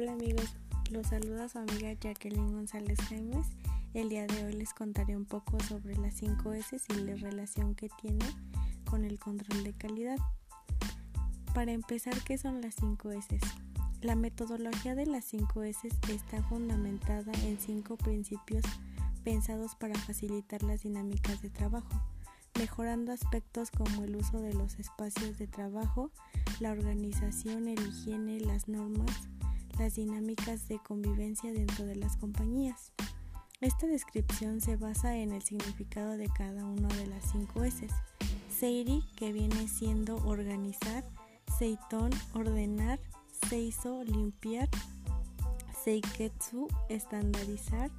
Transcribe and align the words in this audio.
Hola 0.00 0.12
amigos, 0.12 0.56
los 0.90 1.08
saluda 1.08 1.46
su 1.50 1.58
amiga 1.58 1.92
Jacqueline 1.92 2.54
González 2.54 2.98
Jaimes. 3.10 3.46
El 3.92 4.08
día 4.08 4.26
de 4.26 4.46
hoy 4.46 4.54
les 4.54 4.72
contaré 4.72 5.14
un 5.14 5.26
poco 5.26 5.60
sobre 5.60 5.94
las 5.94 6.14
5 6.14 6.54
S 6.54 6.80
y 6.88 6.94
la 7.02 7.16
relación 7.16 7.74
que 7.74 7.90
tiene 8.00 8.24
con 8.88 9.04
el 9.04 9.18
control 9.18 9.62
de 9.62 9.74
calidad. 9.74 10.16
Para 11.52 11.72
empezar, 11.72 12.14
¿qué 12.24 12.38
son 12.38 12.62
las 12.62 12.76
5 12.76 13.10
S? 13.10 13.38
La 14.00 14.14
metodología 14.14 14.94
de 14.94 15.04
las 15.04 15.26
5 15.26 15.64
S 15.64 15.86
está 16.08 16.42
fundamentada 16.44 17.32
en 17.44 17.60
cinco 17.60 17.98
principios 17.98 18.64
pensados 19.22 19.74
para 19.74 19.96
facilitar 19.96 20.62
las 20.62 20.80
dinámicas 20.80 21.42
de 21.42 21.50
trabajo, 21.50 22.00
mejorando 22.58 23.12
aspectos 23.12 23.70
como 23.70 24.04
el 24.04 24.16
uso 24.16 24.40
de 24.40 24.54
los 24.54 24.78
espacios 24.78 25.36
de 25.36 25.46
trabajo, 25.46 26.10
la 26.58 26.70
organización, 26.70 27.68
el 27.68 27.86
higiene, 27.86 28.40
las 28.40 28.66
normas, 28.66 29.28
las 29.80 29.94
dinámicas 29.94 30.68
de 30.68 30.78
convivencia 30.78 31.54
dentro 31.54 31.86
de 31.86 31.96
las 31.96 32.18
compañías. 32.18 32.92
Esta 33.62 33.86
descripción 33.86 34.60
se 34.60 34.76
basa 34.76 35.16
en 35.16 35.32
el 35.32 35.40
significado 35.40 36.18
de 36.18 36.28
cada 36.28 36.66
una 36.66 36.88
de 36.88 37.06
las 37.06 37.30
cinco 37.32 37.64
S. 37.64 37.88
Seiri, 38.50 39.02
que 39.16 39.32
viene 39.32 39.68
siendo 39.68 40.16
organizar, 40.26 41.02
Seiton, 41.58 42.10
ordenar, 42.34 43.00
Seiso, 43.48 44.04
limpiar, 44.04 44.68
Seiketsu, 45.82 46.68
estandarizar 46.90 47.90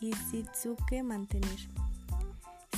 y 0.00 0.12
Shitsuke, 0.12 1.02
mantener. 1.02 1.58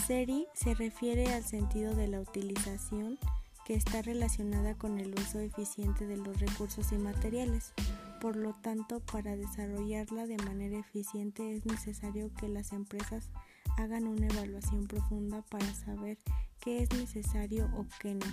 Seri 0.08 0.48
se 0.54 0.74
refiere 0.74 1.32
al 1.32 1.44
sentido 1.44 1.94
de 1.94 2.08
la 2.08 2.20
utilización 2.20 3.16
que 3.64 3.74
está 3.74 4.02
relacionada 4.02 4.74
con 4.74 4.98
el 4.98 5.14
uso 5.14 5.38
eficiente 5.38 6.08
de 6.08 6.16
los 6.16 6.40
recursos 6.40 6.90
y 6.90 6.98
materiales. 6.98 7.72
Por 8.20 8.36
lo 8.36 8.54
tanto, 8.54 9.00
para 9.00 9.34
desarrollarla 9.36 10.26
de 10.26 10.36
manera 10.36 10.78
eficiente 10.78 11.56
es 11.56 11.64
necesario 11.64 12.30
que 12.34 12.48
las 12.48 12.72
empresas 12.72 13.30
hagan 13.78 14.06
una 14.06 14.26
evaluación 14.26 14.86
profunda 14.86 15.42
para 15.42 15.72
saber 15.72 16.18
qué 16.60 16.82
es 16.82 16.92
necesario 16.92 17.70
o 17.74 17.86
qué 17.98 18.14
no. 18.14 18.26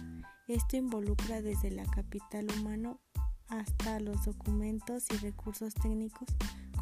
Esto 0.49 0.75
involucra 0.75 1.41
desde 1.41 1.71
la 1.71 1.85
capital 1.85 2.47
humano 2.59 2.99
hasta 3.47 4.01
los 4.01 4.25
documentos 4.25 5.05
y 5.13 5.17
recursos 5.17 5.73
técnicos 5.73 6.27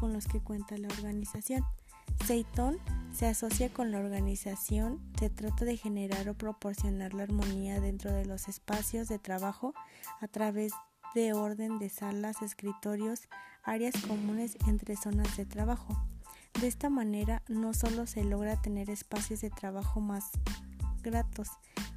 con 0.00 0.12
los 0.12 0.26
que 0.26 0.40
cuenta 0.40 0.76
la 0.76 0.88
organización. 0.88 1.64
Seiton 2.24 2.78
se 3.12 3.26
asocia 3.26 3.72
con 3.72 3.92
la 3.92 3.98
organización, 3.98 5.00
se 5.18 5.30
trata 5.30 5.64
de 5.64 5.76
generar 5.76 6.28
o 6.28 6.34
proporcionar 6.34 7.14
la 7.14 7.22
armonía 7.22 7.80
dentro 7.80 8.12
de 8.12 8.26
los 8.26 8.48
espacios 8.48 9.08
de 9.08 9.18
trabajo 9.18 9.74
a 10.20 10.26
través 10.26 10.72
de 11.16 11.32
orden 11.32 11.78
de 11.78 11.88
salas, 11.88 12.42
escritorios, 12.42 13.22
áreas 13.64 13.94
comunes 14.06 14.58
entre 14.66 14.96
zonas 14.96 15.34
de 15.38 15.46
trabajo. 15.46 15.96
De 16.60 16.66
esta 16.66 16.90
manera 16.90 17.42
no 17.48 17.72
solo 17.72 18.06
se 18.06 18.22
logra 18.22 18.60
tener 18.60 18.90
espacios 18.90 19.40
de 19.40 19.48
trabajo 19.48 20.00
más 20.00 20.30
gratos, 21.02 21.48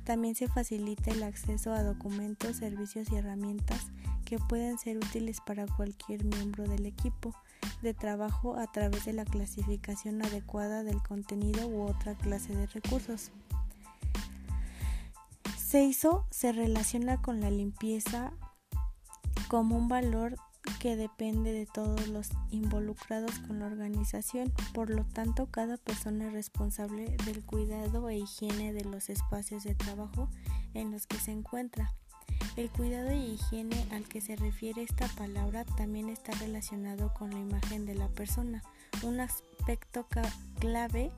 también 0.05 0.35
se 0.35 0.47
facilita 0.47 1.11
el 1.11 1.23
acceso 1.23 1.73
a 1.73 1.83
documentos, 1.83 2.55
servicios 2.55 3.11
y 3.11 3.17
herramientas 3.17 3.87
que 4.23 4.39
pueden 4.39 4.77
ser 4.77 4.95
útiles 4.95 5.41
para 5.41 5.67
cualquier 5.67 6.23
miembro 6.23 6.63
del 6.63 6.85
equipo 6.85 7.35
de 7.81 7.93
trabajo 7.93 8.55
a 8.55 8.71
través 8.71 9.03
de 9.03 9.11
la 9.11 9.25
clasificación 9.25 10.23
adecuada 10.23 10.83
del 10.83 11.03
contenido 11.03 11.67
u 11.67 11.81
otra 11.81 12.15
clase 12.15 12.55
de 12.55 12.67
recursos. 12.67 13.31
Seiso 15.57 16.25
se 16.31 16.53
relaciona 16.53 17.21
con 17.21 17.41
la 17.41 17.51
limpieza 17.51 18.31
como 19.49 19.75
un 19.75 19.89
valor 19.89 20.37
que 20.79 20.95
depende 20.95 21.51
de 21.51 21.65
todos 21.65 22.07
los 22.07 22.29
involucrados 22.51 23.31
con 23.39 23.59
la 23.59 23.65
organización. 23.65 24.53
Por 24.73 24.89
lo 24.89 25.03
tanto, 25.03 25.47
cada 25.47 25.77
persona 25.77 26.27
es 26.27 26.33
responsable 26.33 27.17
del 27.25 27.43
cuidado 27.43 28.07
e 28.09 28.17
higiene 28.17 28.71
de 28.71 28.85
los 28.85 29.09
espacios 29.09 29.63
de 29.63 29.75
trabajo 29.75 30.29
en 30.73 30.91
los 30.91 31.07
que 31.07 31.17
se 31.17 31.31
encuentra. 31.31 31.93
El 32.55 32.69
cuidado 32.69 33.11
y 33.11 33.33
higiene 33.33 33.85
al 33.91 34.07
que 34.07 34.21
se 34.21 34.35
refiere 34.35 34.83
esta 34.83 35.07
palabra 35.07 35.65
también 35.65 36.09
está 36.09 36.31
relacionado 36.33 37.13
con 37.13 37.31
la 37.31 37.39
imagen 37.39 37.85
de 37.85 37.95
la 37.95 38.07
persona, 38.09 38.61
un 39.03 39.19
aspecto 39.19 40.05
clave 40.59 41.11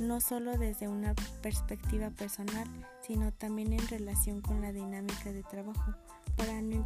no 0.00 0.20
solo 0.20 0.56
desde 0.56 0.88
una 0.88 1.14
perspectiva 1.42 2.10
personal, 2.10 2.68
sino 3.00 3.32
también 3.32 3.72
en 3.72 3.86
relación 3.88 4.40
con 4.40 4.60
la 4.60 4.72
dinámica 4.72 5.32
de 5.32 5.42
trabajo, 5.42 5.94
para 6.36 6.60
no 6.62 6.76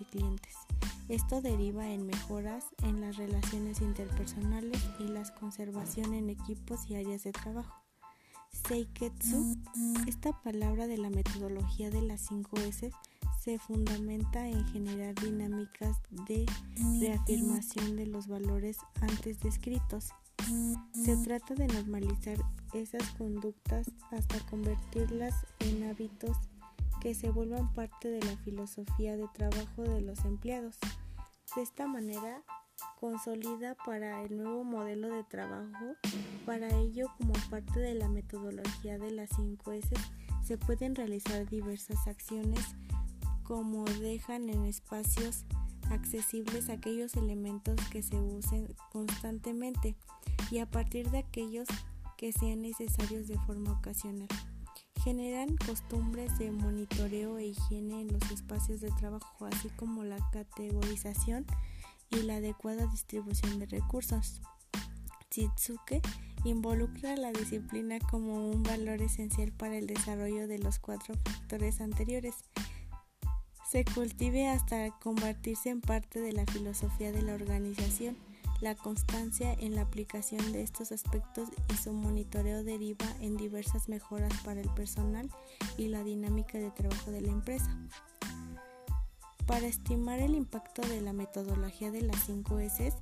y 0.00 0.04
clientes. 0.04 0.54
Esto 1.08 1.42
deriva 1.42 1.88
en 1.90 2.06
mejoras 2.06 2.64
en 2.82 3.00
las 3.00 3.16
relaciones 3.16 3.80
interpersonales 3.80 4.82
y 4.98 5.04
la 5.04 5.22
conservación 5.34 6.14
en 6.14 6.30
equipos 6.30 6.88
y 6.88 6.96
áreas 6.96 7.24
de 7.24 7.32
trabajo. 7.32 7.74
Seiketsu, 8.66 9.56
esta 10.06 10.32
palabra 10.42 10.86
de 10.86 10.96
la 10.96 11.10
metodología 11.10 11.90
de 11.90 12.02
las 12.02 12.22
5 12.22 12.56
S, 12.60 12.90
se 13.38 13.58
fundamenta 13.58 14.48
en 14.48 14.66
generar 14.68 15.14
dinámicas 15.16 16.00
de 16.26 16.46
reafirmación 17.00 17.96
de 17.96 18.06
los 18.06 18.26
valores 18.26 18.78
antes 19.02 19.40
descritos. 19.40 20.10
Se 20.92 21.16
trata 21.18 21.54
de 21.54 21.66
normalizar 21.66 22.38
esas 22.72 23.06
conductas 23.18 23.90
hasta 24.10 24.38
convertirlas 24.46 25.34
en 25.60 25.84
hábitos 25.84 26.36
que 27.04 27.14
se 27.14 27.28
vuelvan 27.28 27.70
parte 27.74 28.08
de 28.08 28.20
la 28.24 28.34
filosofía 28.38 29.14
de 29.18 29.28
trabajo 29.28 29.82
de 29.82 30.00
los 30.00 30.24
empleados. 30.24 30.78
De 31.54 31.60
esta 31.60 31.86
manera, 31.86 32.42
consolida 32.98 33.76
para 33.84 34.22
el 34.22 34.38
nuevo 34.38 34.64
modelo 34.64 35.08
de 35.08 35.22
trabajo. 35.22 35.96
Para 36.46 36.66
ello, 36.78 37.08
como 37.18 37.34
parte 37.50 37.78
de 37.78 37.94
la 37.94 38.08
metodología 38.08 38.96
de 38.96 39.10
las 39.10 39.28
5 39.36 39.72
S, 39.72 39.88
se 40.46 40.56
pueden 40.56 40.94
realizar 40.94 41.46
diversas 41.46 42.06
acciones 42.06 42.74
como 43.42 43.84
dejan 43.84 44.48
en 44.48 44.64
espacios 44.64 45.44
accesibles 45.90 46.70
aquellos 46.70 47.16
elementos 47.16 47.76
que 47.90 48.02
se 48.02 48.16
usen 48.16 48.74
constantemente 48.90 49.94
y 50.50 50.60
a 50.60 50.70
partir 50.70 51.10
de 51.10 51.18
aquellos 51.18 51.68
que 52.16 52.32
sean 52.32 52.62
necesarios 52.62 53.28
de 53.28 53.38
forma 53.40 53.72
ocasional. 53.72 54.28
Generan 55.04 55.58
costumbres 55.58 56.38
de 56.38 56.50
monitoreo 56.50 57.36
e 57.36 57.48
higiene 57.48 58.00
en 58.00 58.10
los 58.10 58.30
espacios 58.30 58.80
de 58.80 58.90
trabajo, 58.92 59.44
así 59.44 59.68
como 59.76 60.02
la 60.02 60.16
categorización 60.32 61.44
y 62.08 62.22
la 62.22 62.36
adecuada 62.36 62.86
distribución 62.86 63.58
de 63.58 63.66
recursos. 63.66 64.40
Shitsuke 65.30 66.00
involucra 66.44 67.16
la 67.16 67.32
disciplina 67.32 67.98
como 67.98 68.48
un 68.48 68.62
valor 68.62 69.02
esencial 69.02 69.52
para 69.52 69.76
el 69.76 69.86
desarrollo 69.86 70.48
de 70.48 70.58
los 70.58 70.78
cuatro 70.78 71.14
factores 71.22 71.82
anteriores. 71.82 72.36
Se 73.70 73.84
cultive 73.84 74.48
hasta 74.48 74.90
convertirse 75.00 75.68
en 75.68 75.82
parte 75.82 76.20
de 76.20 76.32
la 76.32 76.46
filosofía 76.46 77.12
de 77.12 77.20
la 77.20 77.34
organización. 77.34 78.16
La 78.60 78.74
constancia 78.74 79.52
en 79.52 79.74
la 79.74 79.82
aplicación 79.82 80.52
de 80.52 80.62
estos 80.62 80.92
aspectos 80.92 81.48
y 81.72 81.76
su 81.76 81.92
monitoreo 81.92 82.64
deriva 82.64 83.06
en 83.20 83.36
diversas 83.36 83.88
mejoras 83.88 84.32
para 84.44 84.60
el 84.60 84.70
personal 84.70 85.28
y 85.76 85.88
la 85.88 86.02
dinámica 86.02 86.58
de 86.58 86.70
trabajo 86.70 87.10
de 87.10 87.20
la 87.20 87.32
empresa. 87.32 87.76
Para 89.46 89.66
estimar 89.66 90.20
el 90.20 90.34
impacto 90.34 90.80
de 90.82 91.02
la 91.02 91.12
metodología 91.12 91.90
de 91.90 92.02
las 92.02 92.24
5 92.24 92.58
S, 92.60 92.94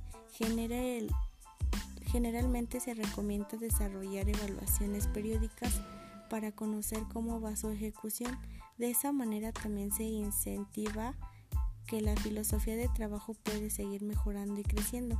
generalmente 2.11 2.79
se 2.81 2.93
recomienda 2.93 3.57
desarrollar 3.57 4.27
evaluaciones 4.27 5.07
periódicas 5.07 5.81
para 6.29 6.51
conocer 6.51 7.03
cómo 7.13 7.39
va 7.39 7.55
su 7.55 7.69
ejecución. 7.69 8.37
De 8.77 8.89
esa 8.89 9.13
manera 9.13 9.53
también 9.53 9.91
se 9.91 10.03
incentiva 10.03 11.13
que 11.87 12.01
la 12.01 12.15
filosofía 12.17 12.75
de 12.75 12.89
trabajo 12.89 13.35
puede 13.35 13.69
seguir 13.69 14.01
mejorando 14.01 14.59
y 14.59 14.63
creciendo. 14.63 15.17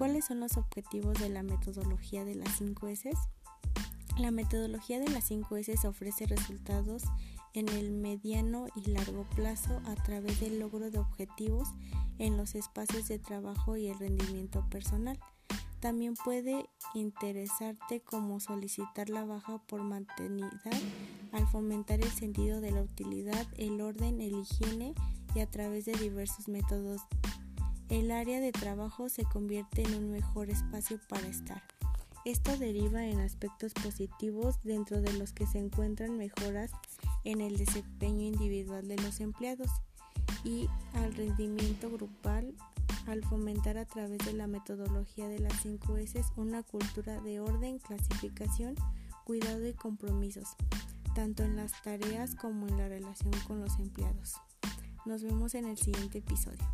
¿Cuáles 0.00 0.24
son 0.24 0.40
los 0.40 0.56
objetivos 0.56 1.20
de 1.20 1.28
la 1.28 1.42
metodología 1.42 2.24
de 2.24 2.34
las 2.34 2.56
5 2.56 2.88
S? 2.88 3.10
La 4.16 4.30
metodología 4.30 4.98
de 4.98 5.10
las 5.10 5.24
5 5.24 5.58
S 5.58 5.86
ofrece 5.86 6.24
resultados 6.24 7.02
en 7.52 7.68
el 7.68 7.90
mediano 7.90 8.64
y 8.74 8.92
largo 8.92 9.26
plazo 9.36 9.82
a 9.84 9.94
través 9.96 10.40
del 10.40 10.58
logro 10.58 10.90
de 10.90 10.98
objetivos 10.98 11.68
en 12.18 12.38
los 12.38 12.54
espacios 12.54 13.08
de 13.08 13.18
trabajo 13.18 13.76
y 13.76 13.88
el 13.88 13.98
rendimiento 13.98 14.66
personal. 14.70 15.20
También 15.80 16.14
puede 16.14 16.64
interesarte 16.94 18.00
como 18.00 18.40
solicitar 18.40 19.10
la 19.10 19.26
baja 19.26 19.58
por 19.66 19.82
mantenidad 19.82 20.80
al 21.32 21.46
fomentar 21.48 22.00
el 22.00 22.10
sentido 22.10 22.62
de 22.62 22.70
la 22.70 22.80
utilidad, 22.80 23.46
el 23.58 23.78
orden, 23.82 24.22
el 24.22 24.32
higiene 24.40 24.94
y 25.34 25.40
a 25.40 25.50
través 25.50 25.84
de 25.84 25.92
diversos 25.92 26.48
métodos. 26.48 27.02
El 27.90 28.12
área 28.12 28.38
de 28.38 28.52
trabajo 28.52 29.08
se 29.08 29.24
convierte 29.24 29.82
en 29.82 29.94
un 29.96 30.12
mejor 30.12 30.48
espacio 30.48 31.00
para 31.08 31.26
estar. 31.26 31.60
Esto 32.24 32.56
deriva 32.56 33.04
en 33.04 33.18
aspectos 33.18 33.74
positivos 33.74 34.62
dentro 34.62 35.00
de 35.00 35.12
los 35.14 35.32
que 35.32 35.44
se 35.48 35.58
encuentran 35.58 36.16
mejoras 36.16 36.70
en 37.24 37.40
el 37.40 37.56
desempeño 37.56 38.22
individual 38.22 38.86
de 38.86 38.96
los 38.98 39.18
empleados 39.18 39.70
y 40.44 40.68
al 40.94 41.12
rendimiento 41.14 41.90
grupal 41.90 42.54
al 43.08 43.24
fomentar 43.24 43.76
a 43.76 43.86
través 43.86 44.18
de 44.18 44.34
la 44.34 44.46
metodología 44.46 45.26
de 45.26 45.40
las 45.40 45.60
5 45.62 45.96
S 45.96 46.22
una 46.36 46.62
cultura 46.62 47.20
de 47.20 47.40
orden, 47.40 47.80
clasificación, 47.80 48.76
cuidado 49.24 49.66
y 49.66 49.72
compromisos, 49.72 50.54
tanto 51.16 51.42
en 51.42 51.56
las 51.56 51.72
tareas 51.82 52.36
como 52.36 52.68
en 52.68 52.76
la 52.76 52.88
relación 52.88 53.32
con 53.48 53.60
los 53.60 53.80
empleados. 53.80 54.34
Nos 55.06 55.24
vemos 55.24 55.56
en 55.56 55.64
el 55.64 55.76
siguiente 55.76 56.18
episodio. 56.18 56.64